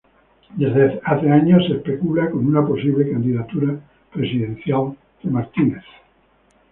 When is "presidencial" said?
4.11-4.97